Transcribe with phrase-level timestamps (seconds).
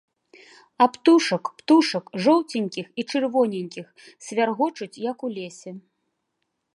[0.83, 3.87] А птушак, птушак, жоўценькіх і чырвоненькіх,
[4.29, 5.71] свяргочуць, як у лесе.